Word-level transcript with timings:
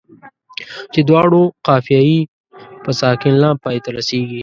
چې 0.93 0.99
دواړو 1.09 1.41
قافیه 1.67 2.01
یې 2.09 2.19
په 2.83 2.91
ساکن 2.99 3.33
لام 3.41 3.55
پای 3.63 3.77
ته 3.83 3.89
رسيږي. 3.97 4.39